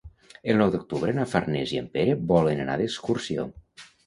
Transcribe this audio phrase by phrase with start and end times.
[0.53, 3.47] El nou d'octubre na Farners i en Pere volen anar d'excursió.